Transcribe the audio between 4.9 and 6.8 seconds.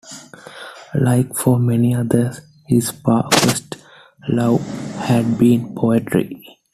had been poetry.